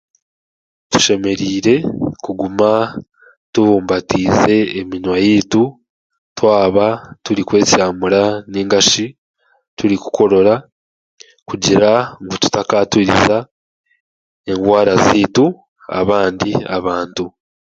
Tushemereire 0.89 1.75
kuguma 2.23 2.71
tubumbatiize 3.53 4.55
eminywa 4.79 5.15
yaitu 5.25 5.61
twaba 6.37 6.87
turikwesyamura 7.23 8.23
nainga 8.49 8.79
shi 8.89 9.05
turikukorora 9.77 10.55
kugira 11.47 11.89
ngu 12.23 12.35
tutakaaturiza 12.41 13.37
engwara 14.51 14.93
zaitu 15.05 15.45
abandi 15.99 16.49
abantu 16.77 17.25